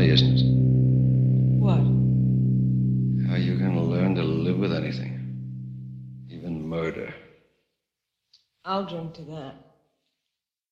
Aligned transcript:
funny, 0.00 0.12
isn't 0.12 0.38
it? 0.38 0.44
What? 1.60 1.80
How 3.28 3.34
are 3.34 3.38
you 3.38 3.58
going 3.58 3.74
to 3.74 3.82
learn 3.82 4.14
to 4.14 4.22
live 4.22 4.58
with 4.58 4.72
anything, 4.72 6.26
even 6.30 6.66
murder? 6.66 7.14
I'll 8.64 8.86
drink 8.86 9.14
to 9.14 9.22
that. 9.22 9.69